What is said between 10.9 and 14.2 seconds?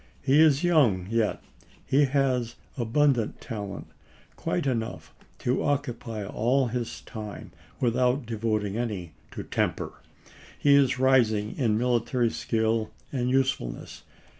rising in military skill and usefulness.